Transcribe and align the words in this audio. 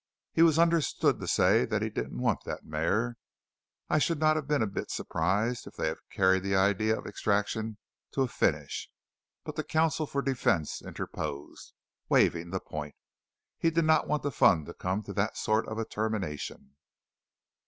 He 0.33 0.41
was 0.41 0.57
understood 0.57 1.19
to 1.19 1.27
say 1.27 1.63
that 1.63 1.83
he 1.83 1.91
didn't 1.91 2.17
want 2.19 2.43
that 2.43 2.65
mare. 2.65 3.17
I 3.87 3.99
should 3.99 4.17
not 4.17 4.35
have 4.35 4.47
been 4.47 4.63
a 4.63 4.65
bit 4.65 4.89
surprised 4.89 5.67
if 5.67 5.75
they 5.75 5.89
had 5.89 5.99
carried 6.11 6.41
the 6.41 6.55
idea 6.55 6.97
of 6.97 7.05
extraction 7.05 7.77
to 8.13 8.23
a 8.23 8.27
finish; 8.27 8.89
but 9.43 9.57
the 9.57 9.63
counsel 9.63 10.07
for 10.07 10.23
defence 10.23 10.81
interposed, 10.81 11.75
waiving 12.09 12.49
the 12.49 12.59
point. 12.59 12.95
He 13.59 13.69
did 13.69 13.85
not 13.85 14.07
want 14.07 14.23
the 14.23 14.31
fun 14.31 14.65
to 14.65 14.73
come 14.73 15.03
to 15.03 15.13
that 15.13 15.37
sort 15.37 15.67
of 15.67 15.77
a 15.77 15.85
termination. 15.85 16.73